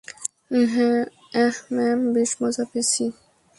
আহ, 1.41 1.55
man, 1.73 1.99
বেশ 2.13 2.31
মজা 2.41 2.63
পেয়েছি। 2.71 3.03